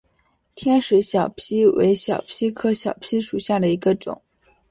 [0.55, 4.23] 天水小檗为小檗科小檗属下的一个种。